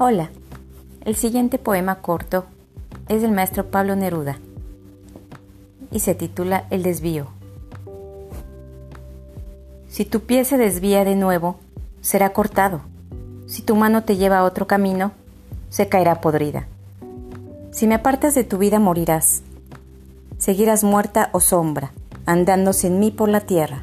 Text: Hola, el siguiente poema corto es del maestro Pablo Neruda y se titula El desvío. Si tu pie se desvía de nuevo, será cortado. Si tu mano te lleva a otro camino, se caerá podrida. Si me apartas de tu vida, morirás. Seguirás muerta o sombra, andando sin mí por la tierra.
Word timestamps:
Hola, 0.00 0.30
el 1.04 1.16
siguiente 1.16 1.58
poema 1.58 1.96
corto 1.96 2.44
es 3.08 3.20
del 3.20 3.32
maestro 3.32 3.68
Pablo 3.68 3.96
Neruda 3.96 4.38
y 5.90 5.98
se 5.98 6.14
titula 6.14 6.66
El 6.70 6.84
desvío. 6.84 7.26
Si 9.88 10.04
tu 10.04 10.20
pie 10.20 10.44
se 10.44 10.56
desvía 10.56 11.04
de 11.04 11.16
nuevo, 11.16 11.58
será 12.00 12.32
cortado. 12.32 12.82
Si 13.46 13.62
tu 13.62 13.74
mano 13.74 14.04
te 14.04 14.16
lleva 14.16 14.38
a 14.38 14.44
otro 14.44 14.68
camino, 14.68 15.10
se 15.68 15.88
caerá 15.88 16.20
podrida. 16.20 16.68
Si 17.72 17.88
me 17.88 17.96
apartas 17.96 18.36
de 18.36 18.44
tu 18.44 18.58
vida, 18.58 18.78
morirás. 18.78 19.42
Seguirás 20.38 20.84
muerta 20.84 21.28
o 21.32 21.40
sombra, 21.40 21.90
andando 22.24 22.72
sin 22.72 23.00
mí 23.00 23.10
por 23.10 23.28
la 23.28 23.40
tierra. 23.40 23.82